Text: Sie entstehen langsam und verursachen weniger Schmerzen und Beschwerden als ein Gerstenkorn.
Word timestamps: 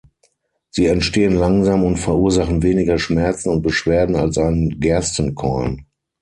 Sie 0.71 0.87
entstehen 0.87 1.33
langsam 1.35 1.83
und 1.83 1.97
verursachen 1.97 2.63
weniger 2.63 2.97
Schmerzen 2.97 3.49
und 3.51 3.61
Beschwerden 3.61 4.15
als 4.15 4.35
ein 4.39 4.79
Gerstenkorn. 4.79 5.85